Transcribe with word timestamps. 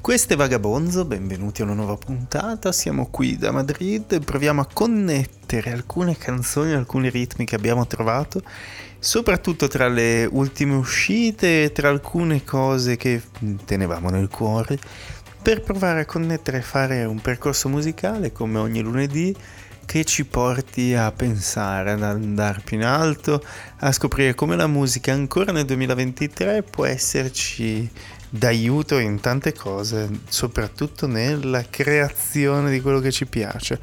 Questo 0.00 0.32
è 0.32 0.36
Vagabonzo, 0.36 1.04
benvenuti 1.04 1.60
a 1.60 1.64
una 1.64 1.74
nuova 1.74 1.96
puntata, 1.96 2.70
siamo 2.72 3.08
qui 3.10 3.36
da 3.36 3.50
Madrid. 3.50 4.12
E 4.12 4.20
proviamo 4.20 4.60
a 4.60 4.68
connettere 4.72 5.72
alcune 5.72 6.16
canzoni, 6.16 6.72
alcuni 6.72 7.10
ritmi 7.10 7.44
che 7.44 7.56
abbiamo 7.56 7.86
trovato, 7.86 8.40
soprattutto 8.98 9.66
tra 9.68 9.88
le 9.88 10.24
ultime 10.30 10.74
uscite, 10.74 11.72
tra 11.72 11.88
alcune 11.88 12.44
cose 12.44 12.96
che 12.96 13.20
tenevamo 13.64 14.08
nel 14.10 14.28
cuore, 14.28 14.78
per 15.46 15.60
provare 15.60 16.00
a 16.00 16.06
connettere 16.06 16.58
e 16.58 16.60
fare 16.60 17.04
un 17.04 17.20
percorso 17.20 17.68
musicale 17.68 18.32
come 18.32 18.58
ogni 18.58 18.80
lunedì 18.80 19.32
che 19.84 20.04
ci 20.04 20.24
porti 20.24 20.92
a 20.92 21.12
pensare, 21.12 21.92
ad 21.92 22.02
andare 22.02 22.62
più 22.64 22.76
in 22.76 22.82
alto, 22.82 23.40
a 23.78 23.92
scoprire 23.92 24.34
come 24.34 24.56
la 24.56 24.66
musica 24.66 25.12
ancora 25.12 25.52
nel 25.52 25.64
2023 25.64 26.64
può 26.64 26.84
esserci 26.84 27.88
d'aiuto 28.28 28.98
in 28.98 29.20
tante 29.20 29.52
cose, 29.52 30.10
soprattutto 30.28 31.06
nella 31.06 31.62
creazione 31.70 32.72
di 32.72 32.80
quello 32.80 32.98
che 32.98 33.12
ci 33.12 33.26
piace. 33.26 33.78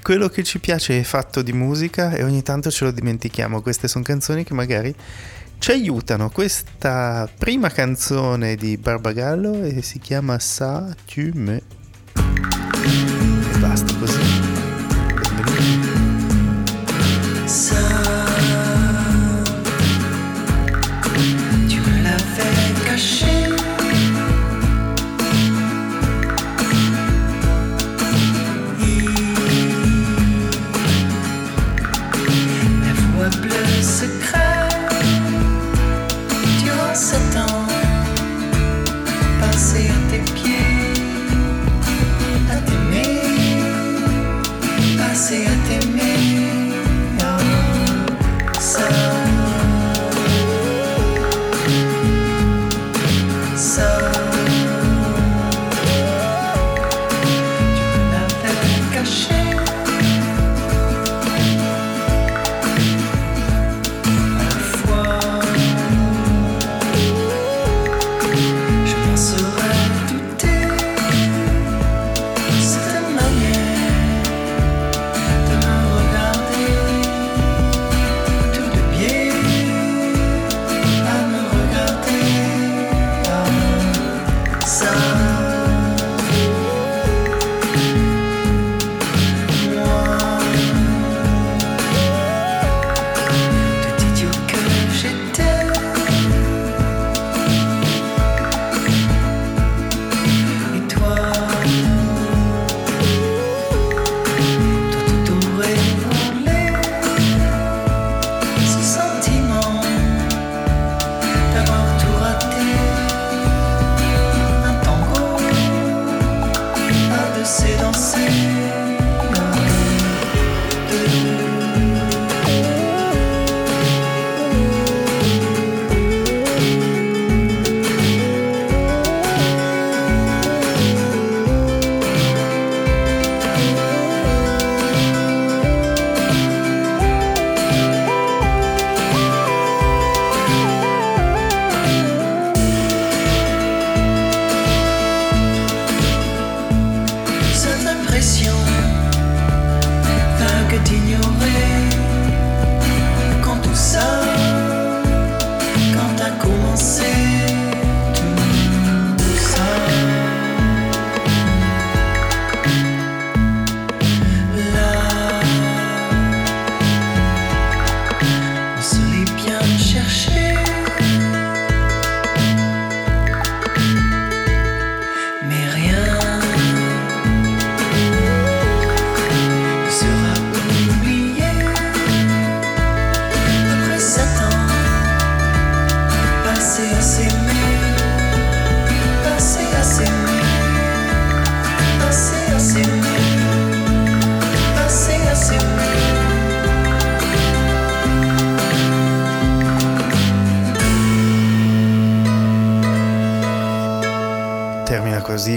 Quello 0.00 0.28
che 0.28 0.44
ci 0.44 0.60
piace 0.60 1.00
è 1.00 1.02
fatto 1.02 1.42
di 1.42 1.52
musica 1.52 2.12
e 2.12 2.22
ogni 2.22 2.44
tanto 2.44 2.70
ce 2.70 2.84
lo 2.84 2.92
dimentichiamo. 2.92 3.62
Queste 3.62 3.88
sono 3.88 4.04
canzoni 4.04 4.44
che 4.44 4.54
magari 4.54 4.94
ci 5.64 5.70
aiutano. 5.70 6.28
Questa 6.28 7.26
prima 7.38 7.70
canzone 7.70 8.54
di 8.54 8.76
Barbagallo 8.76 9.62
e 9.62 9.80
si 9.80 9.98
chiama 9.98 10.38
Sa 10.38 10.94
tu 11.06 11.30
me. 11.32 11.62
E 12.82 13.58
basta 13.60 13.94
così. 13.98 14.23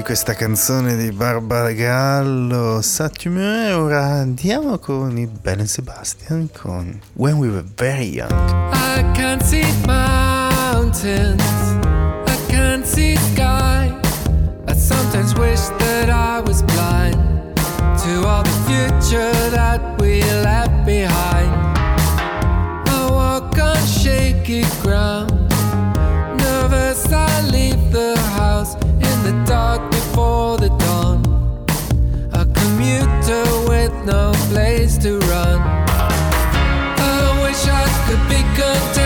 Questa 0.07 0.35
canzone 0.35 0.95
di 0.95 1.11
Barbagallo 1.11 2.81
Satime 2.81 3.73
ora 3.73 4.05
andiamo 4.05 4.77
con 4.77 5.17
il 5.17 5.27
Belle 5.27 5.59
and 5.59 5.67
Sebastian 5.67 6.47
con 6.53 6.97
When 7.15 7.35
We 7.35 7.49
Were 7.49 7.65
Very 7.75 8.11
Young. 8.13 8.31
I 8.71 9.03
can't 9.11 9.43
see 9.43 9.65
mountains. 9.85 11.43
I 12.25 12.37
can't 12.47 12.85
see 12.85 13.17
sky. 13.17 13.93
I 14.69 14.73
sometimes 14.77 15.33
wish 15.33 15.67
that 15.77 16.07
I 16.07 16.39
was 16.39 16.63
blind 16.63 17.17
To 18.05 18.25
all 18.25 18.43
the 18.43 18.59
future 18.65 19.49
that 19.49 19.81
we 19.99 20.21
left 20.41 20.85
behind. 20.85 21.51
I 22.87 23.09
walk 23.11 23.59
on 23.59 23.75
shaky 23.85 24.63
ground. 24.81 25.33
Nervous 26.39 27.11
I 27.11 27.41
leave 27.51 27.91
the 27.91 28.17
house 28.37 28.77
the 29.27 29.43
dark 29.43 29.96
before 30.17 30.57
the 30.57 30.69
dawn. 30.83 31.21
A 32.33 32.43
commuter 32.59 33.45
with 33.69 33.93
no 34.03 34.31
place 34.49 34.97
to 34.97 35.19
run. 35.19 35.59
I 36.97 37.39
wish 37.43 37.61
I 37.67 37.85
could 38.07 38.23
be 38.27 38.41
content 38.59 38.96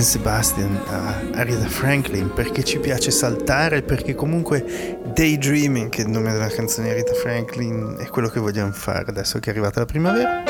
St. 0.00 0.12
Sebastian 0.12 0.80
a 0.86 1.38
Aretha 1.38 1.68
Franklin 1.68 2.32
perché 2.32 2.64
ci 2.64 2.78
piace 2.78 3.10
saltare, 3.10 3.82
perché 3.82 4.14
comunque 4.14 4.98
Daydreaming, 5.12 5.90
che 5.90 6.00
è 6.00 6.04
il 6.04 6.10
nome 6.10 6.32
della 6.32 6.48
canzone 6.48 6.86
di 6.86 6.92
Aretha 6.94 7.12
Franklin, 7.12 7.96
è 7.98 8.06
quello 8.06 8.28
che 8.28 8.40
vogliamo 8.40 8.72
fare 8.72 9.10
adesso 9.10 9.38
che 9.38 9.50
è 9.50 9.52
arrivata 9.52 9.80
la 9.80 9.86
primavera. 9.86 10.49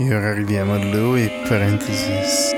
E 0.00 0.14
ora 0.14 0.28
arriviamo 0.28 0.74
a 0.74 0.78
lui, 0.78 1.28
parentesi 1.48 2.57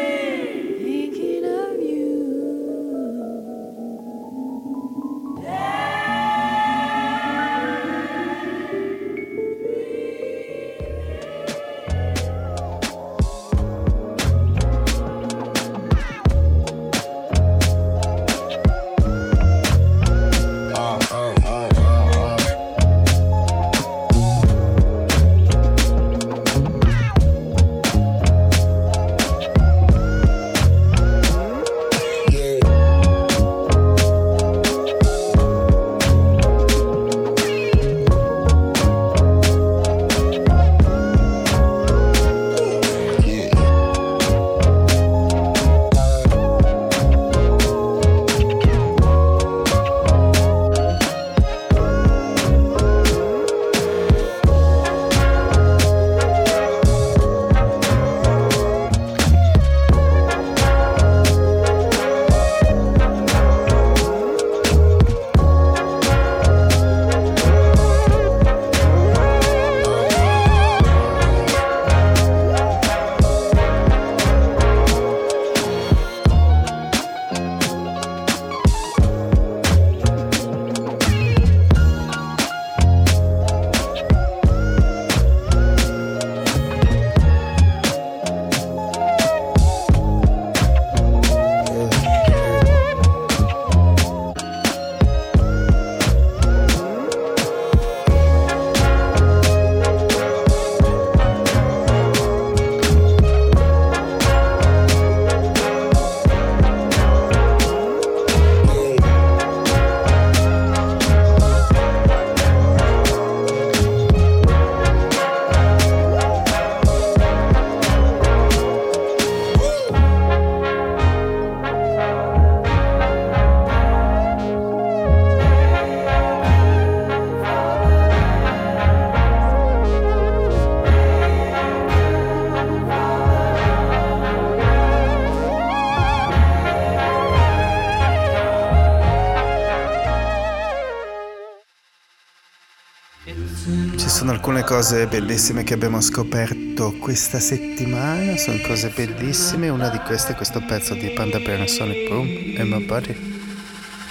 cose 144.70 145.08
bellissime 145.08 145.64
che 145.64 145.74
abbiamo 145.74 146.00
scoperto 146.00 146.92
questa 147.00 147.40
settimana, 147.40 148.36
sono 148.36 148.56
cose 148.64 148.92
bellissime, 148.94 149.68
una 149.68 149.88
di 149.88 149.98
queste 149.98 150.30
è 150.30 150.36
questo 150.36 150.60
pezzo 150.64 150.94
di 150.94 151.08
Panda 151.08 151.40
Bear 151.40 151.68
Sonic 151.68 152.08
Boom, 152.08 152.28
In 152.28 152.68
My 152.68 152.84
Body. 152.84 153.16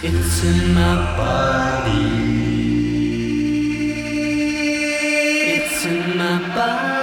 It's 0.01 0.43
in 0.43 0.73
my 0.73 1.15
body. 1.15 1.95
It's 5.55 5.83
in 5.85 6.17
my 6.17 6.53
body. 6.53 6.98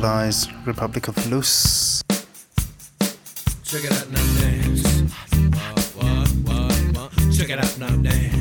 lies 0.00 0.48
Republic 0.64 1.08
of 1.08 1.30
Luz. 1.30 2.02
Check 3.64 3.84
it 3.84 3.92
out 3.92 4.10
now, 4.10 4.40
dance. 4.40 4.82
Check 7.36 7.50
it 7.50 7.58
out 7.58 7.78
now, 7.78 7.96
dance. 8.02 8.39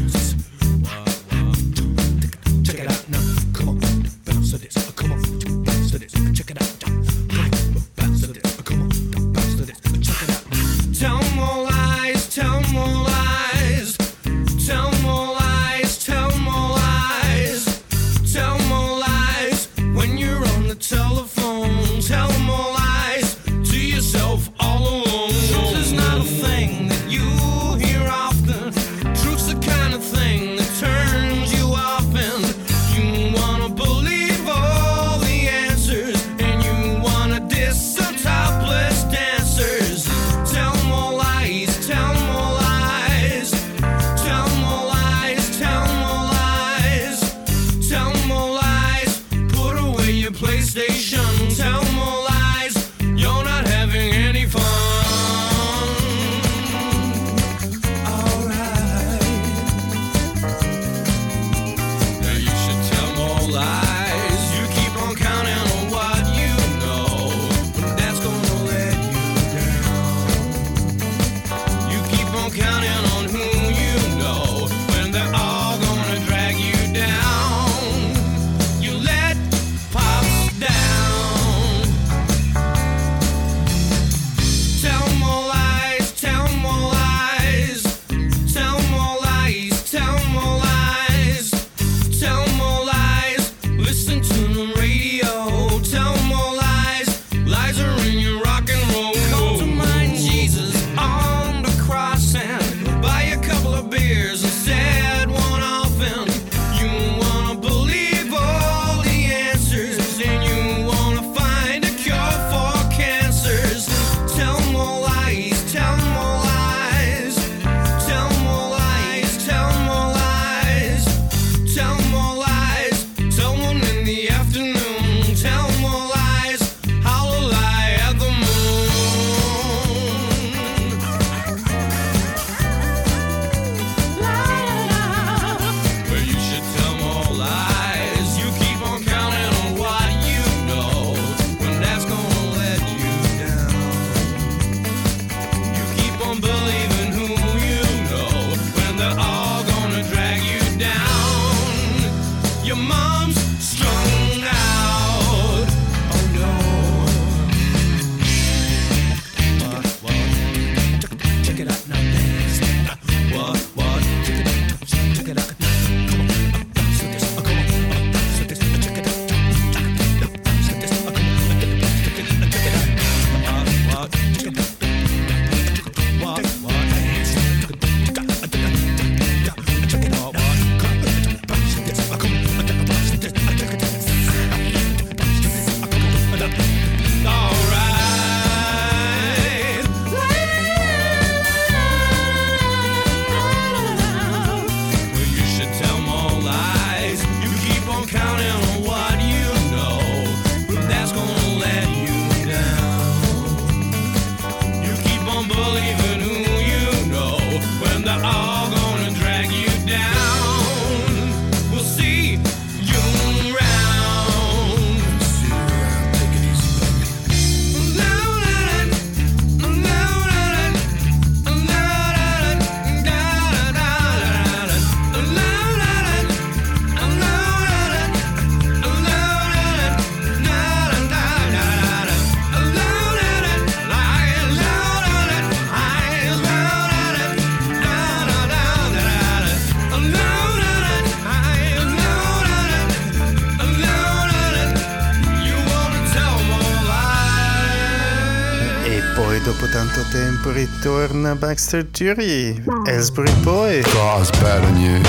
naar 251.29 251.37
Backstreet 251.37 251.97
Jury. 251.97 252.61
Hmm. 252.65 252.85
Elsbury 252.85 253.31
Boy. 253.43 253.81
Glass 253.81 254.29
bad 254.29 254.63
on 254.63 254.81
you. 254.81 255.01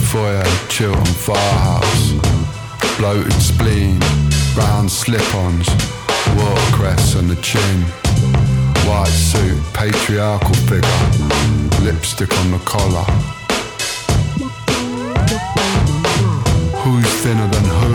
Foyer, 0.00 0.46
chill 0.68 0.94
on 0.94 1.06
firehouse. 1.06 2.14
Bloated 2.96 3.42
spleen. 3.42 3.98
brown 4.54 4.88
slip 4.88 5.34
ons. 5.34 5.68
Watercress 6.36 7.14
and 7.14 7.28
the 7.28 7.40
chin. 7.40 7.84
White 8.86 9.16
suit, 9.30 9.72
patriarchal 9.72 10.54
figure. 10.54 11.02
Lipstick 11.82 12.32
on 12.38 12.50
the 12.50 12.60
collar. 12.64 13.06
Who's 16.82 17.10
thinner 17.22 17.48
than 17.48 17.64
who? 17.80 17.94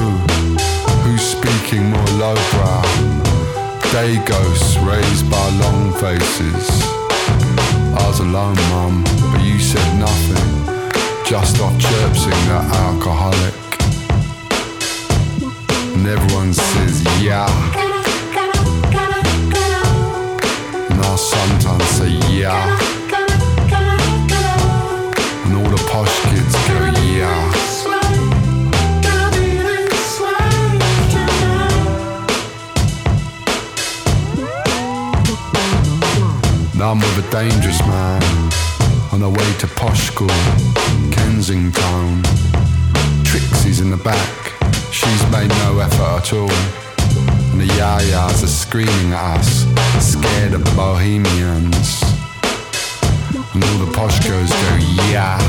Who's 1.03 1.21
speaking 1.21 1.89
more 1.89 2.09
lowbrow? 2.19 2.81
Day 3.91 4.21
ghosts 4.25 4.77
raised 4.77 5.29
by 5.31 5.49
long 5.61 5.93
faces 5.93 7.06
bars 8.07 8.19
alone, 8.19 8.55
mum, 8.69 9.03
but 9.31 9.43
you 9.43 9.59
said 9.59 9.99
nothing. 9.99 10.47
Just 11.25 11.59
off 11.59 11.77
chirping 11.77 12.41
that 12.47 12.65
alcoholic. 12.85 13.53
And 15.95 16.07
everyone 16.07 16.53
says, 16.53 17.03
yeah. 17.21 17.47
And 20.89 21.01
I 21.01 21.15
sometimes 21.15 21.83
say, 21.85 22.11
yeah. 22.31 22.96
Now 37.17 37.27
a 37.27 37.31
dangerous 37.31 37.79
man 37.81 38.21
on 39.11 39.21
the 39.21 39.29
way 39.29 39.53
to 39.59 39.67
posh 39.67 40.07
school, 40.07 40.27
Kensington. 41.11 42.21
Trixie's 43.23 43.79
in 43.79 43.89
the 43.89 43.97
back, 43.97 44.53
she's 44.91 45.23
made 45.31 45.49
no 45.65 45.79
effort 45.79 46.21
at 46.21 46.33
all. 46.33 46.51
And 47.51 47.61
the 47.61 47.65
yayas 47.73 48.43
are 48.43 48.47
screaming 48.47 49.13
at 49.13 49.39
us, 49.39 49.65
scared 49.99 50.53
of 50.53 50.63
the 50.63 50.75
bohemians. 50.75 52.03
And 53.53 53.63
all 53.63 53.85
the 53.85 53.91
posh 53.93 54.19
girls 54.27 54.51
go, 54.51 54.75
yeah. 55.09 55.39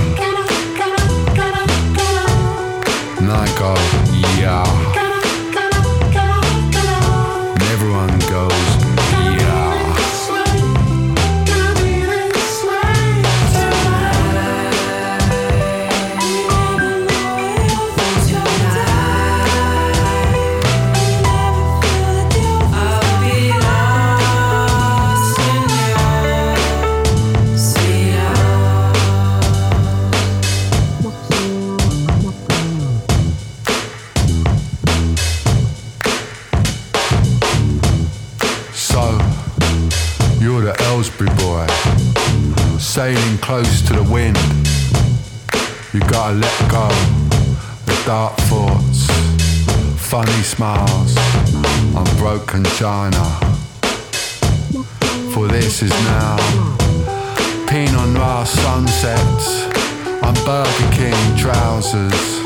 And 3.18 3.30
I 3.30 3.46
go, 3.58 3.74
yeah. 4.40 5.07
Funny 50.08 50.42
smiles, 50.42 51.14
on 51.94 52.06
broken 52.16 52.64
china. 52.80 53.24
For 55.34 55.46
this 55.48 55.82
is 55.82 55.90
now 55.90 56.36
Pinot 57.68 58.08
Noir 58.14 58.46
sunsets 58.46 59.66
on 60.22 60.32
Burger 60.46 60.90
King 60.96 61.36
trousers. 61.36 62.40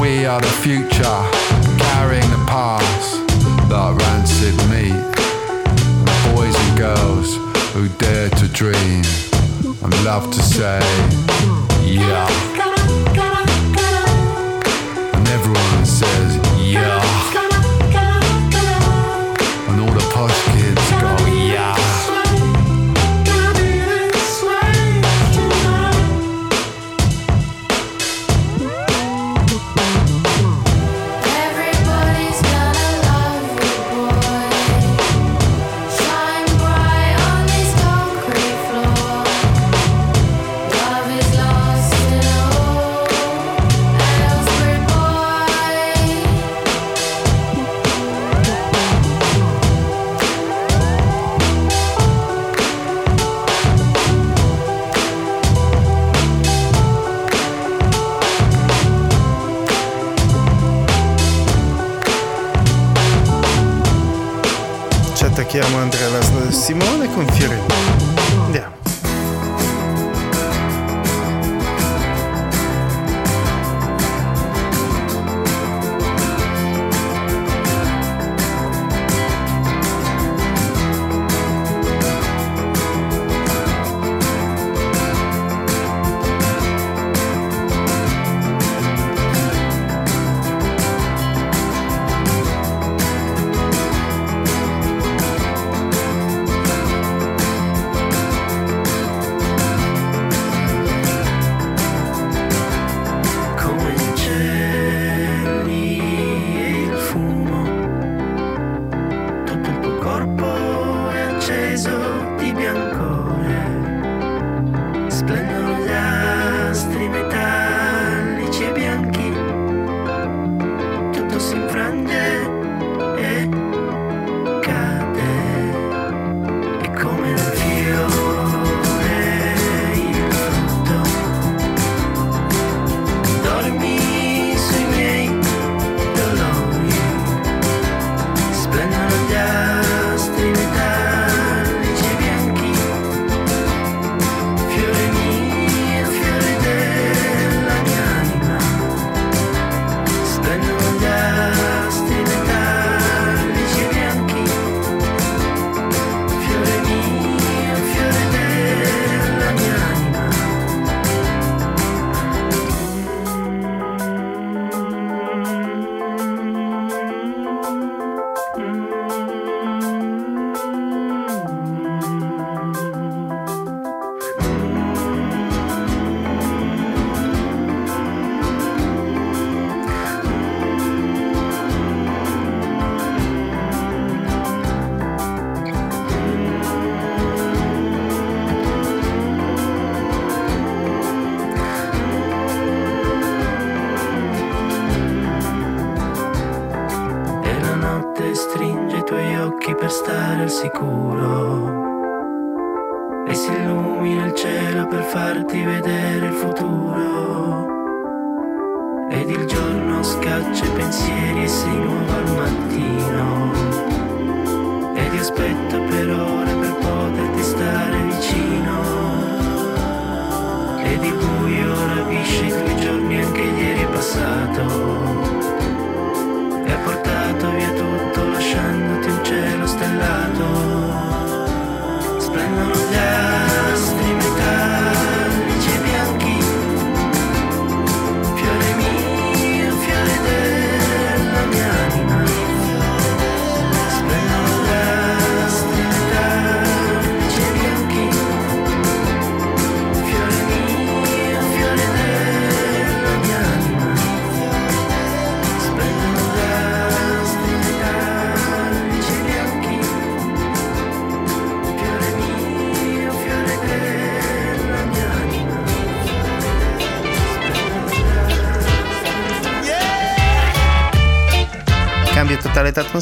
We 0.00 0.26
are 0.26 0.40
the 0.40 0.54
future, 0.60 1.20
carrying 1.78 2.30
the 2.30 2.44
past 2.48 3.24
that 3.68 3.94
rancid 4.02 4.56
meat. 4.70 4.98
And 6.02 6.34
boys 6.34 6.56
and 6.64 6.78
girls 6.78 7.36
who 7.74 7.86
dare 7.98 8.28
to 8.28 8.48
dream 8.48 9.04
and 9.84 10.04
love 10.04 10.32
to 10.32 10.42
say, 10.42 10.80
yeah. 11.86 12.51
Says, 15.84 16.31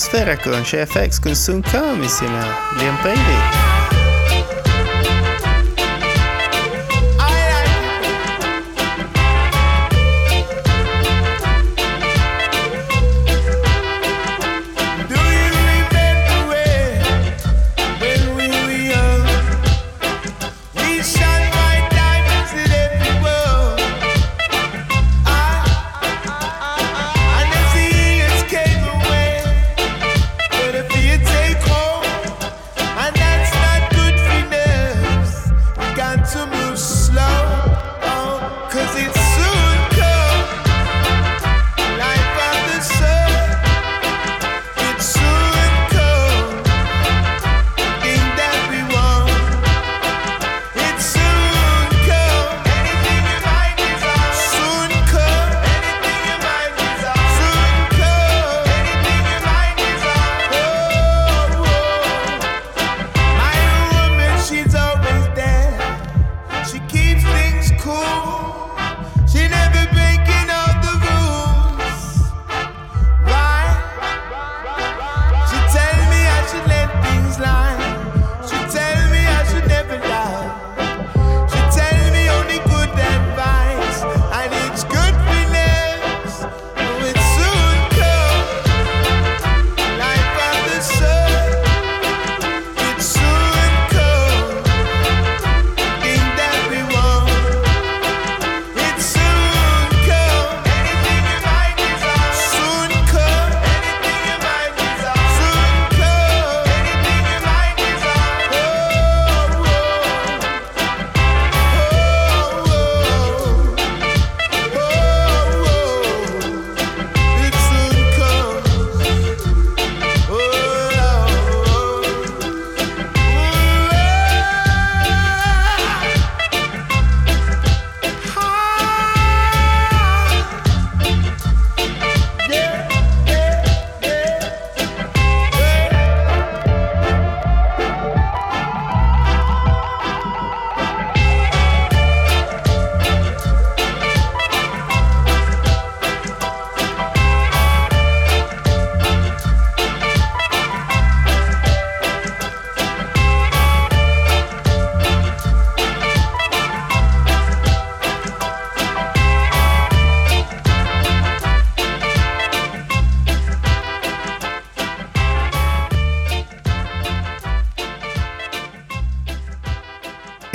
atmosfera 0.00 0.36
când 0.36 0.64
și 0.64 0.76
FX, 0.76 1.18
când 1.18 1.34
sunt 1.34 1.66
cam, 1.66 2.00
mea, 2.24 2.46
bien 2.78 2.94
pregătit. 3.02 3.69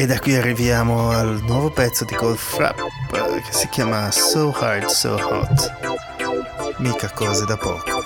E 0.05 0.07
da 0.07 0.19
qui 0.19 0.35
arriviamo 0.35 1.09
al 1.09 1.41
nuovo 1.47 1.71
pezzo 1.71 2.05
di 2.05 2.13
Cold 2.13 2.37
Frap 2.37 2.77
eh, 3.11 3.41
che 3.41 3.51
si 3.51 3.67
chiama 3.69 4.11
So 4.11 4.51
Hard, 4.55 4.85
So 4.85 5.15
Hot. 5.15 6.75
Mica 6.77 7.09
cose 7.09 7.43
da 7.45 7.57
poco. 7.57 8.04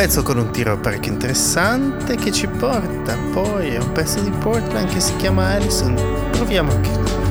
pezzo 0.00 0.22
con 0.22 0.38
un 0.38 0.50
tiro 0.50 0.78
parecchio 0.78 1.12
interessante 1.12 2.16
che 2.16 2.32
ci 2.32 2.46
porta 2.46 3.18
poi 3.34 3.76
a 3.76 3.82
un 3.82 3.92
pezzo 3.92 4.18
di 4.22 4.30
Portland 4.30 4.88
che 4.90 4.98
si 4.98 5.14
chiama 5.16 5.48
Allison. 5.48 5.94
Proviamo 6.30 6.72
anche 6.72 6.90
noi. 6.90 7.29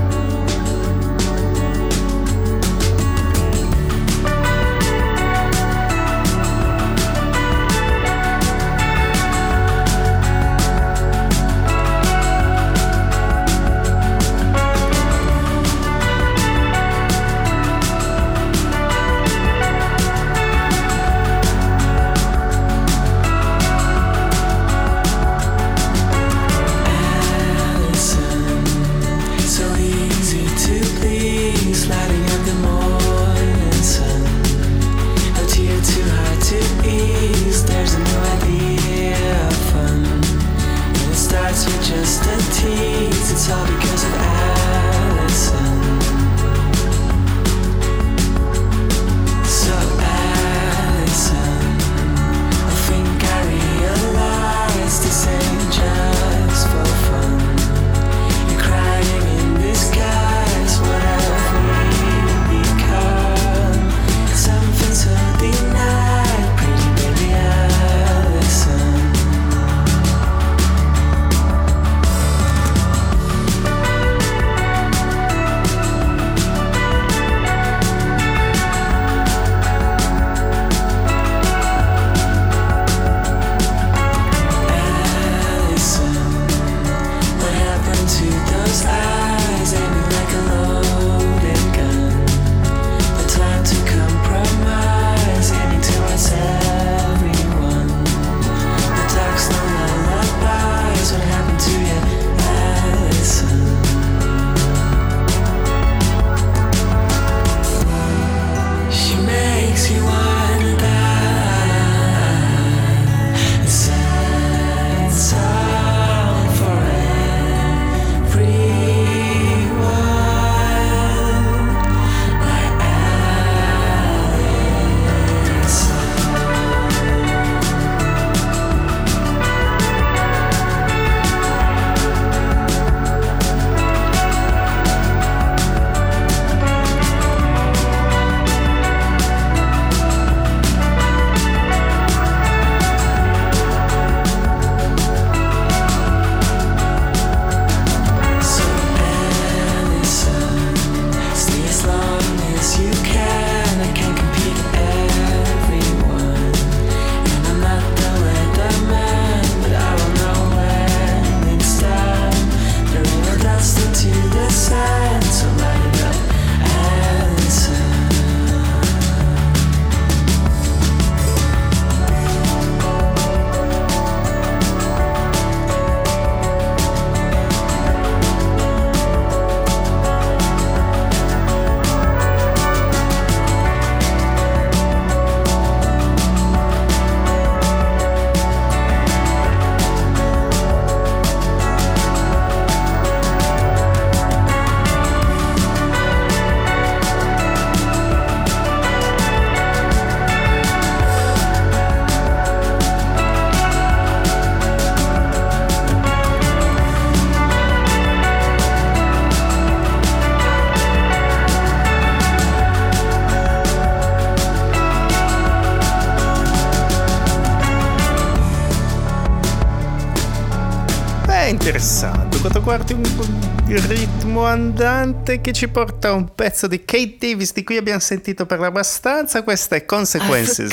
interessante. 221.70 222.40
Quanto 222.40 222.62
guardi 222.62 222.94
un, 222.94 223.88
ritmo 223.88 224.44
andante 224.44 225.40
che 225.40 225.52
ci 225.52 225.68
porta 225.68 226.10
a 226.10 226.14
un 226.14 226.34
pezzo 226.34 226.66
di 226.68 226.84
Kate 226.84 227.18
Davis 227.20 227.54
di 227.54 227.64
cui 227.64 227.78
abbiamo 227.78 228.00
sentito 228.00 228.46
per 228.48 228.60
abbastanza, 228.62 229.44
questa 229.44 229.76
è 229.76 229.86
Consequences. 229.86 230.72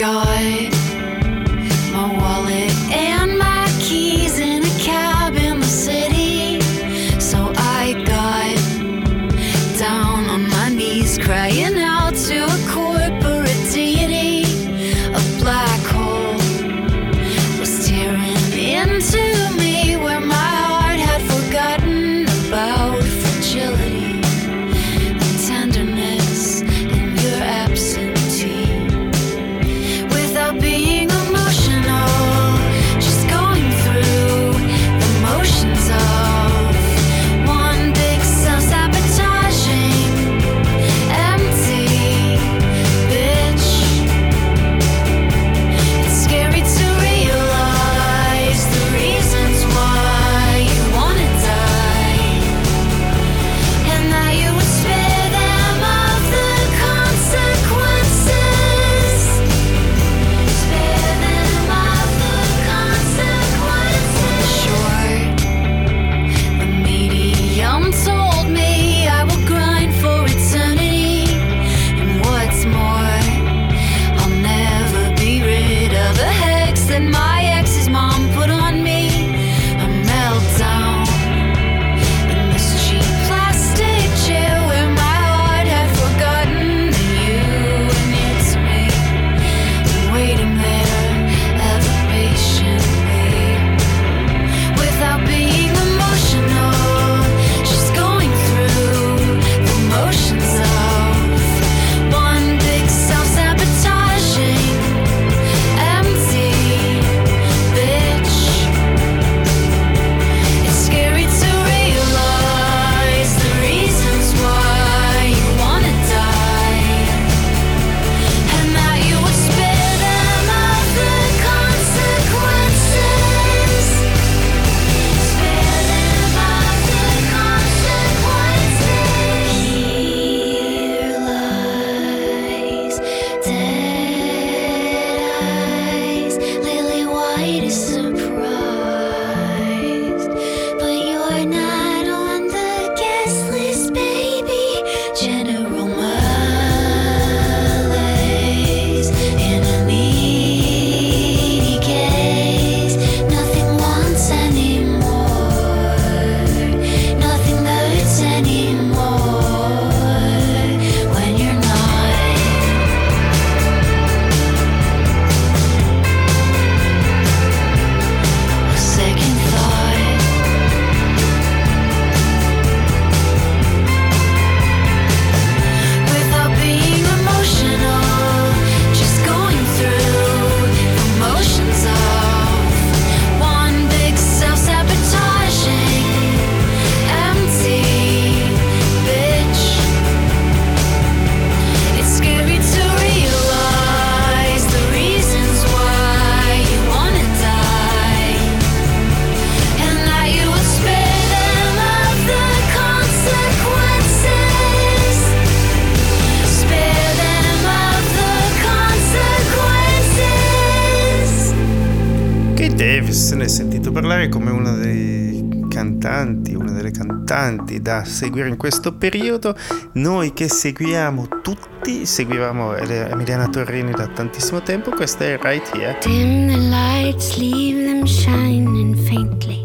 Davis 212.77 213.29
se 213.29 213.37
ne 213.37 213.45
è 213.45 213.49
sentito 213.49 213.91
parlare 213.91 214.29
come 214.29 214.51
uno 214.51 214.77
dei 214.77 215.65
cantanti, 215.71 216.55
una 216.55 216.73
delle 216.73 216.91
cantanti 216.91 217.81
da 217.81 218.05
seguire 218.05 218.49
in 218.49 218.59
questo 218.59 218.93
periodo. 218.93 219.57
Noi 219.95 220.35
che 220.35 220.47
seguiamo 220.49 221.27
tutti, 221.43 222.05
seguivamo 222.05 222.75
Emiliana 222.77 223.49
Torrini 223.49 223.93
da 223.93 224.07
tantissimo 224.09 224.61
tempo, 224.61 224.91
questa 224.91 225.25
è 225.25 225.39
Right 225.41 225.75
Here. 225.75 225.97
Dim 226.03 226.49
the 226.49 226.57
lights, 226.57 227.39
leave 227.39 227.83
them 227.83 228.05
shining 228.05 228.95
faintly. 228.95 229.63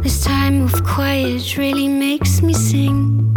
This 0.00 0.20
time 0.20 0.62
of 0.62 0.80
quiet 0.82 1.56
really 1.56 1.88
makes 1.88 2.40
me 2.40 2.54
sing. 2.54 3.32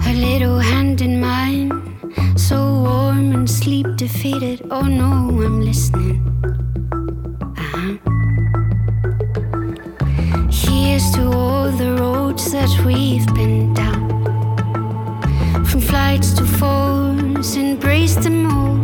Her 0.00 0.14
little 0.14 0.58
hand 0.60 1.00
in 1.00 1.20
mine. 1.20 1.89
so 2.50 2.82
warm 2.82 3.32
and 3.32 3.48
sleep 3.48 3.86
defeated. 3.94 4.60
Oh 4.72 4.82
no, 4.82 5.10
I'm 5.46 5.60
listening. 5.60 6.18
Uh-huh. 7.62 7.92
Here's 10.50 11.08
to 11.12 11.30
all 11.30 11.70
the 11.70 11.94
roads 12.00 12.50
that 12.50 12.72
we've 12.84 13.28
been 13.34 13.72
down. 13.72 14.02
From 15.64 15.80
flights 15.80 16.32
to 16.38 16.44
falls, 16.44 17.54
embrace 17.54 18.16
them 18.16 18.50
all. 18.50 18.78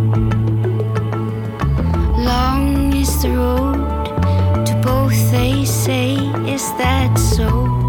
Long 2.30 2.92
is 2.94 3.20
the 3.20 3.30
road 3.30 4.64
to 4.66 4.74
both, 4.84 5.18
they 5.32 5.64
say, 5.64 6.14
is 6.54 6.62
that 6.78 7.18
so? 7.18 7.85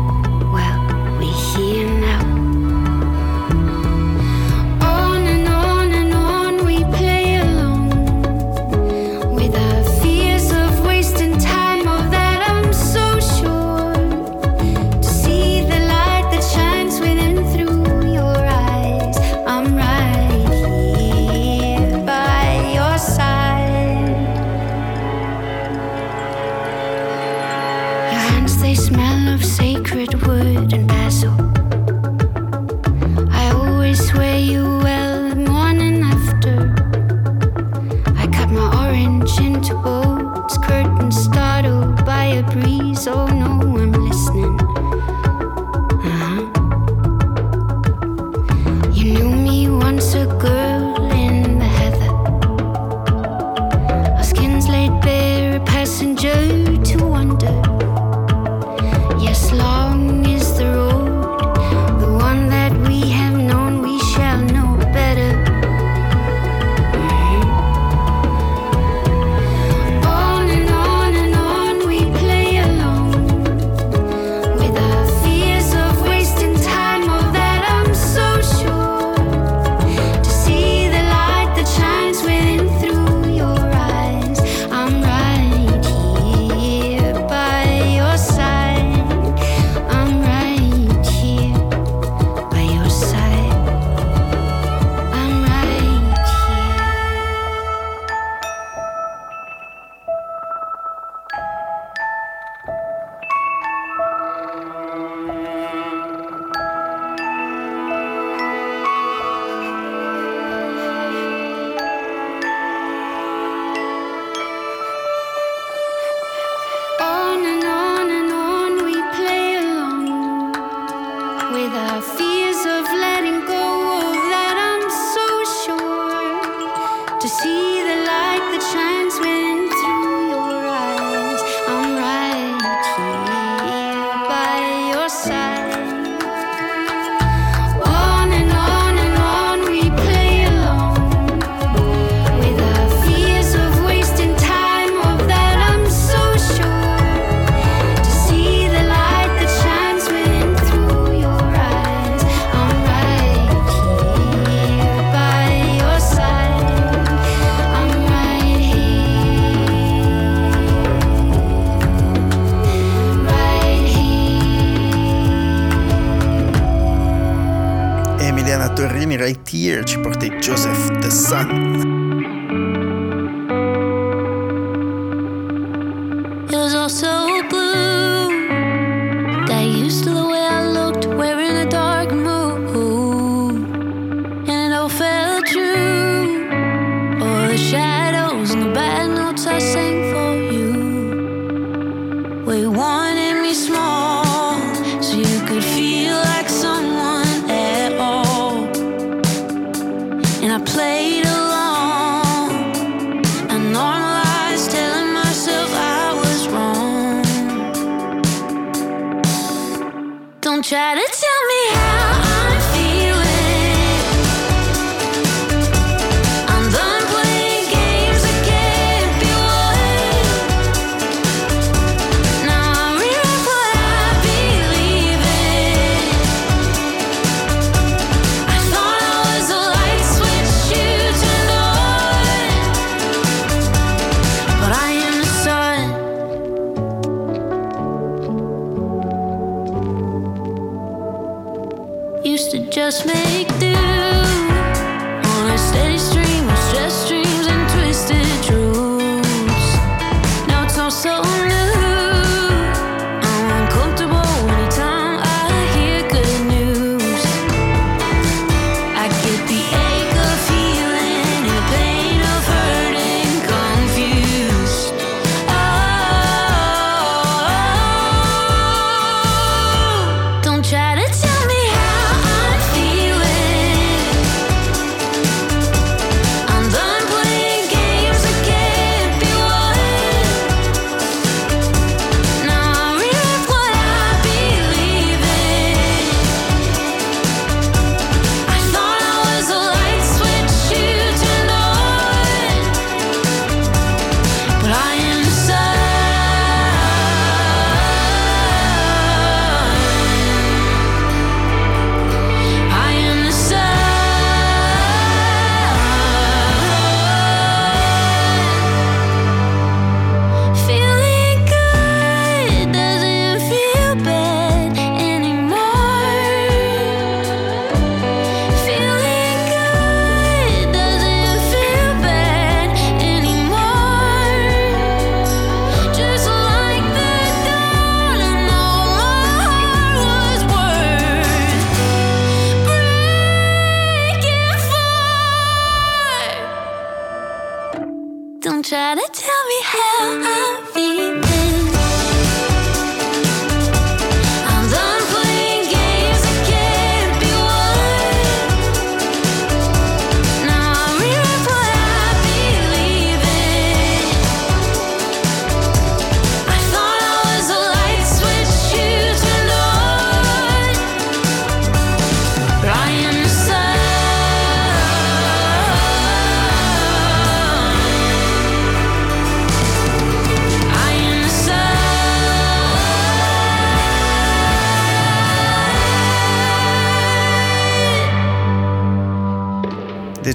It 176.50 176.56
was 176.56 176.74
also 176.76 177.16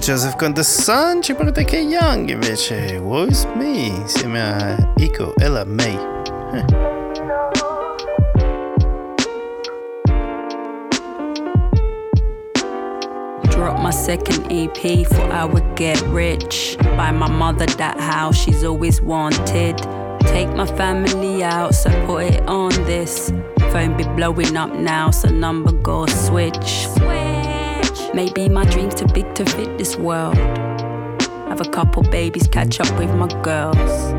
The 0.03 0.11
Joseph 0.11 0.35
con 0.35 0.53
The 0.53 0.63
Sun 0.63 1.21
ci 1.21 1.33
porta 1.33 1.63
che 1.63 1.77
Young 1.77 2.29
invece 2.29 2.97
Woe 2.97 3.29
Me 3.55 3.85
insieme 3.85 4.41
a 4.41 4.93
Iko 4.97 5.33
e 5.37 5.47
la 5.47 5.63
May. 5.63 5.97
Drop 13.47 13.79
my 13.79 13.91
second 13.91 14.45
EP, 14.51 15.07
thought 15.07 15.31
I 15.31 15.45
would 15.45 15.73
get 15.75 16.01
rich. 16.11 16.75
Buy 16.97 17.11
my 17.11 17.29
mother 17.29 17.65
that 17.77 17.97
house 17.97 18.35
she's 18.35 18.65
always 18.65 18.99
wanted. 18.99 19.77
Take 20.25 20.53
my 20.53 20.65
family 20.65 21.45
out, 21.45 21.73
so 21.73 21.89
put 22.05 22.23
it 22.25 22.41
on 22.45 22.71
this. 22.85 23.31
Phone 23.71 23.95
be 23.95 24.03
blowing 24.17 24.57
up 24.57 24.73
now, 24.73 25.11
so 25.11 25.29
number 25.29 25.71
go 25.71 26.05
switch. 26.07 26.89
Switch. 26.97 27.42
Maybe 28.13 28.47
my 28.47 28.63
dreams 28.65 28.93
too 28.93 29.07
big 29.07 29.33
to 29.35 29.45
fit 29.45 29.79
this 29.79 29.97
world. 29.97 30.37
Have 31.49 31.61
a 31.61 31.69
couple 31.69 32.03
babies, 32.03 32.47
catch 32.47 32.79
up 32.79 32.99
with 32.99 33.13
my 33.15 33.27
girls. 33.41 34.13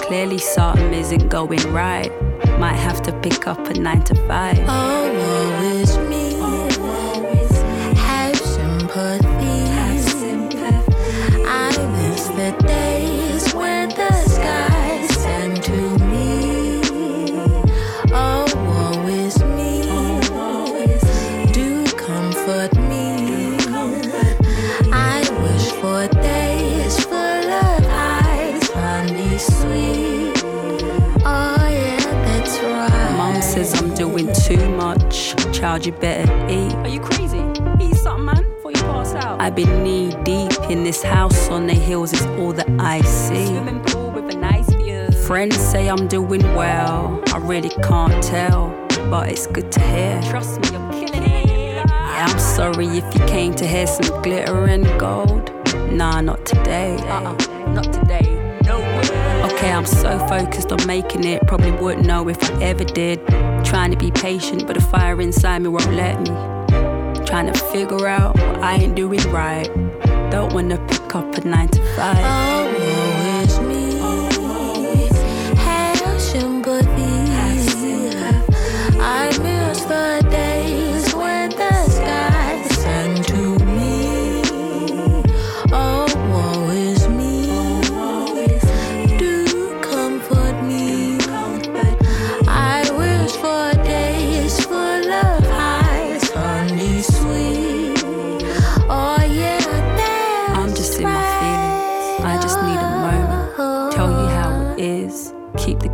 Clearly 0.00 0.38
something 0.38 0.92
isn't 0.92 1.28
going 1.28 1.62
right. 1.72 2.12
Might 2.58 2.76
have 2.76 3.00
to 3.02 3.12
pick 3.20 3.46
up 3.46 3.58
a 3.68 3.74
nine 3.74 4.02
to 4.04 4.14
five. 4.26 4.58
Oh, 4.68 5.97
Child, 35.78 35.86
you 35.86 35.92
better 35.92 36.50
eat. 36.50 36.74
Are 36.74 36.88
you 36.88 36.98
crazy? 36.98 37.38
Eat 37.80 37.94
something, 37.94 38.24
man, 38.24 38.50
before 38.50 38.72
you 38.72 38.78
pass 38.78 39.14
out. 39.14 39.40
I've 39.40 39.54
been 39.54 39.84
knee 39.84 40.10
deep 40.24 40.50
in 40.68 40.82
this 40.82 41.04
house 41.04 41.48
on 41.50 41.68
the 41.68 41.74
hills, 41.74 42.12
is 42.12 42.26
all 42.40 42.52
that 42.54 42.68
I 42.80 43.00
see. 43.02 43.46
Swimming 43.46 43.80
pool 43.84 44.10
with 44.10 44.34
a 44.34 44.38
nice 44.38 44.68
view. 44.74 45.08
Friends 45.28 45.56
say 45.56 45.88
I'm 45.88 46.08
doing 46.08 46.42
well. 46.56 47.22
I 47.32 47.38
really 47.38 47.68
can't 47.84 48.20
tell, 48.24 48.70
but 49.08 49.28
it's 49.28 49.46
good 49.46 49.70
to 49.70 49.80
hear. 49.80 50.20
Trust 50.22 50.60
me, 50.62 50.70
you're 50.70 50.90
killing 50.90 51.22
it. 51.22 51.46
Yeah, 51.46 52.26
I'm 52.28 52.38
sorry 52.40 52.88
if 52.88 53.14
you 53.14 53.24
came 53.26 53.54
to 53.54 53.64
hear 53.64 53.86
some 53.86 54.20
glitter 54.22 54.64
and 54.64 54.84
gold. 54.98 55.52
Nah, 55.92 56.20
not 56.20 56.44
today. 56.44 56.96
Uh-uh, 57.02 57.34
not 57.68 57.92
today. 57.92 58.26
No 58.64 58.80
way. 58.80 59.52
Okay, 59.52 59.70
I'm 59.70 59.86
so 59.86 60.18
focused 60.26 60.72
on 60.72 60.84
making 60.88 61.22
it, 61.22 61.46
probably 61.46 61.70
wouldn't 61.70 62.04
know 62.04 62.28
if 62.28 62.42
I 62.50 62.62
ever 62.64 62.84
did. 62.84 63.20
Trying 63.68 63.90
to 63.90 63.98
be 63.98 64.10
patient, 64.10 64.66
but 64.66 64.76
the 64.76 64.80
fire 64.80 65.20
inside 65.20 65.60
me 65.60 65.68
won't 65.68 65.92
let 65.92 66.18
me. 66.20 66.30
Trying 67.26 67.52
to 67.52 67.58
figure 67.70 68.06
out 68.06 68.34
what 68.34 68.56
I 68.62 68.76
ain't 68.76 68.96
doing 68.96 69.20
right. 69.30 69.68
Don't 70.30 70.54
wanna 70.54 70.78
pick 70.88 71.14
up 71.14 71.34
a 71.34 71.40
nine 71.46 71.68
to 71.68 71.82
five. 71.94 72.16
Oh, 72.18 72.64
woe 72.78 72.97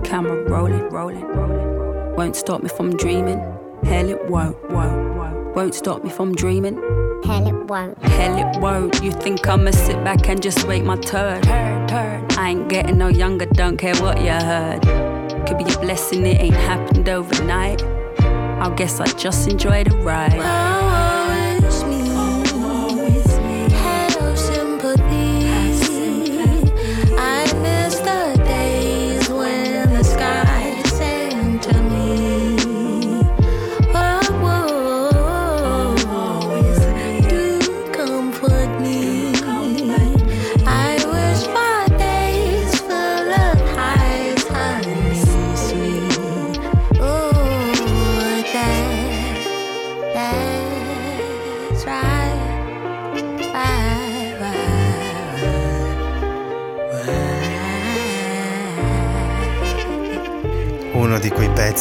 camera 0.05 0.49
rolling, 0.49 0.89
rolling, 0.91 1.25
rolling. 1.25 2.17
Won't 2.17 2.37
stop 2.37 2.63
me 2.63 2.69
from 2.69 2.97
dreaming. 2.97 3.39
Hell, 3.83 4.09
it 4.09 4.31
won't, 4.31 4.57
won't, 4.71 5.17
won't. 5.17 5.57
Won't 5.57 5.75
stop 5.75 6.05
me 6.05 6.11
from 6.11 6.35
dreaming. 6.35 6.77
Hell, 7.25 7.49
it 7.49 7.67
won't. 7.67 8.01
Hell, 8.03 8.37
it 8.37 8.61
won't. 8.61 9.03
You 9.03 9.11
think 9.11 9.47
I'ma 9.49 9.71
sit 9.71 10.03
back 10.05 10.29
and 10.29 10.43
just 10.43 10.67
wait 10.69 10.85
my 10.85 10.97
turn? 10.97 11.43
Turn, 11.43 11.89
turn. 11.89 12.27
I 12.39 12.51
ain't 12.51 12.69
getting 12.69 12.99
no 12.99 13.09
younger, 13.09 13.47
don't 13.47 13.77
care 13.77 13.97
what 13.97 14.21
you 14.21 14.31
heard. 14.31 14.83
Could 15.47 15.59
be 15.59 15.65
a 15.65 15.79
blessing, 15.79 16.27
it 16.27 16.41
ain't 16.41 16.55
happened 16.55 17.09
overnight. 17.09 17.83
I 17.83 18.73
guess 18.77 19.01
I 19.01 19.07
just 19.07 19.49
enjoy 19.49 19.85
the 19.85 19.97
ride. 19.99 20.74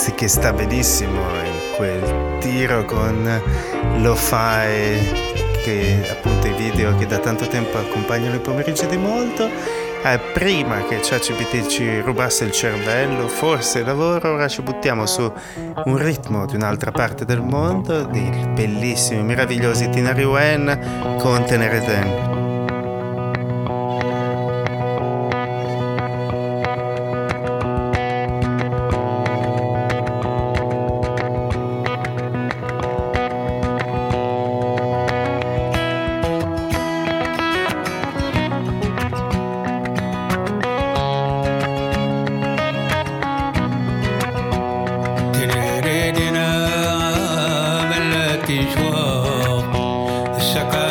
Di 0.04 0.12
quei 0.12 0.12
pezzi 0.12 0.14
che 0.14 0.28
sta 0.28 0.51
benissimo 0.51 1.22
in 1.43 1.76
quel 1.76 2.38
tiro 2.39 2.84
con 2.86 3.41
lo 3.97 4.16
fai 4.16 4.99
che 5.64 6.06
appunto 6.10 6.47
i 6.47 6.54
video 6.54 6.95
che 6.97 7.06
da 7.06 7.20
tanto 7.20 7.47
tempo 7.47 7.78
accompagnano 7.78 8.36
i 8.36 8.39
pomeriggi 8.39 8.86
di 8.88 8.97
molto. 8.97 9.49
Eh, 10.06 10.20
prima 10.34 10.84
che 10.86 10.99
ChatGPT 11.01 11.68
ci 11.68 12.01
rubasse 12.01 12.43
il 12.43 12.51
cervello 12.51 13.30
forse 13.30 13.80
il 13.80 13.86
lavoro 13.86 14.34
ora 14.34 14.49
ci 14.49 14.62
buttiamo 14.62 15.06
su 15.06 15.32
un 15.86 15.97
ritmo 15.97 16.45
di 16.45 16.56
un'altra 16.56 16.91
parte 16.91 17.24
del 17.24 17.39
mondo 17.39 18.04
di 18.04 18.30
bellissimi 18.54 19.24
meravigliosi 19.24 19.88
Tinari 19.88 20.26
Wen 20.26 21.16
con 21.20 21.45
Tenere 21.45 22.33
Den 48.48 48.68
Shakar 50.54 50.83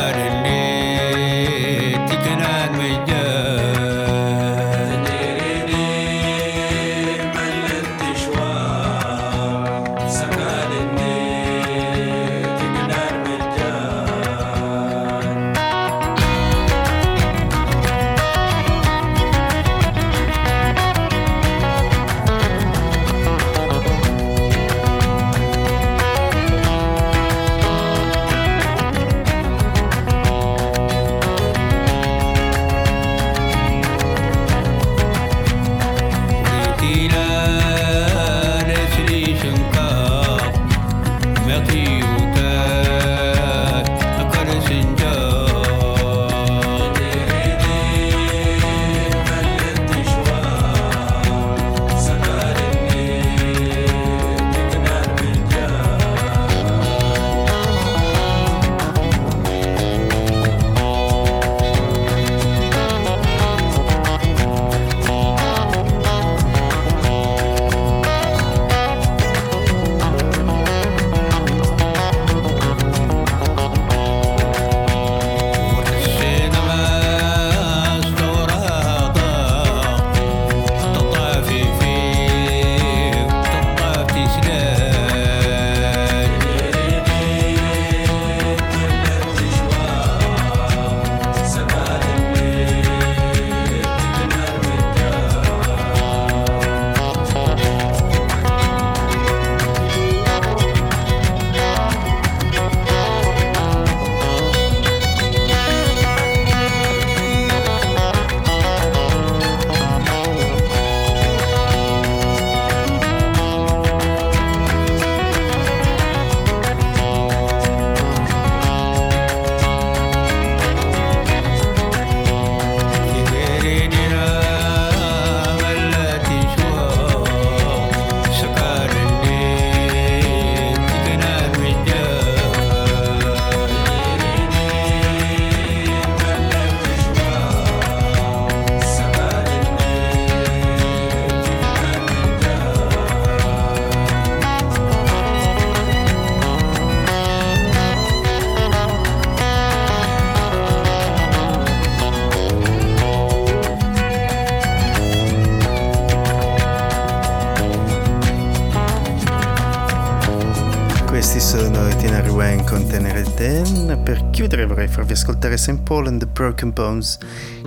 di 165.12 165.18
ascoltare 165.18 165.58
St. 165.58 165.82
Paul 165.82 166.06
and 166.06 166.18
the 166.20 166.26
Broken 166.26 166.72
Bones 166.72 167.18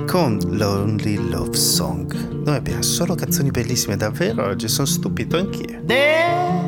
con 0.07 0.39
Lonely 0.47 1.29
Love 1.29 1.55
Song. 1.55 2.11
Noi 2.43 2.55
abbiamo 2.55 2.81
solo 2.81 3.13
canzoni 3.13 3.51
bellissime, 3.51 3.95
davvero, 3.95 4.47
oggi 4.47 4.67
sono 4.67 4.87
stupito 4.87 5.37
anch'io. 5.37 5.83
There 5.85 6.64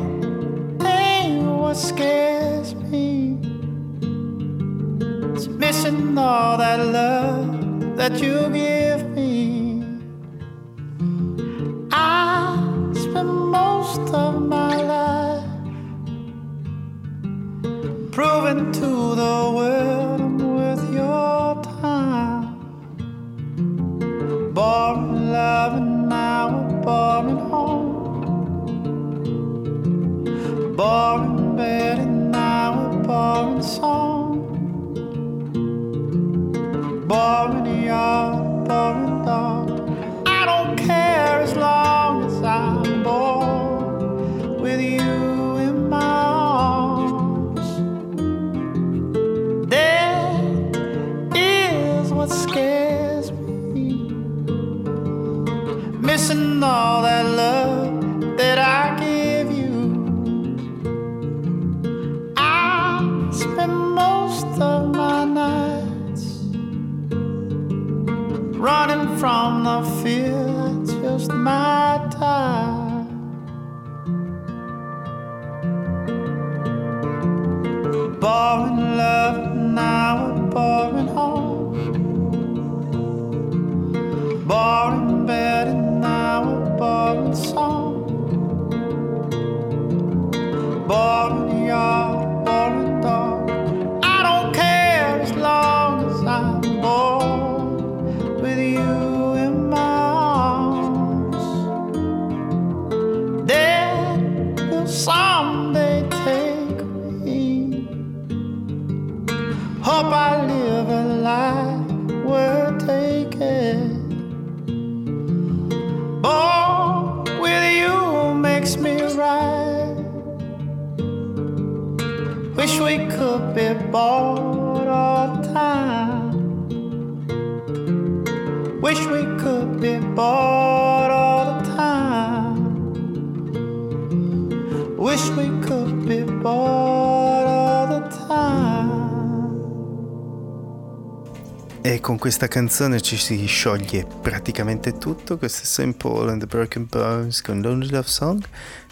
con 142.08 142.18
questa 142.18 142.48
canzone 142.48 143.02
ci 143.02 143.18
si 143.18 143.46
scioglie 143.48 144.08
praticamente 144.22 144.98
tutto. 144.98 145.38
Questo 145.38 145.64
è 145.64 145.66
Simple 145.66 146.32
and 146.32 146.40
the 146.40 146.46
Broken 146.46 146.88
Bones 146.90 147.42
con 147.42 147.60
Lonely 147.60 147.90
Love 147.90 148.08
Song. 148.08 148.42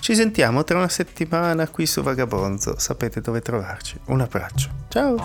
Ci 0.01 0.13
sentiamo 0.13 0.65
tra 0.65 0.79
una 0.79 0.89
settimana 0.89 1.65
qui 1.69 1.85
su 1.85 2.01
Vagabonzo. 2.01 2.77
Sapete 2.77 3.21
dove 3.21 3.39
trovarci. 3.39 3.97
Un 4.07 4.19
abbraccio. 4.19 4.69
Ciao! 4.89 5.15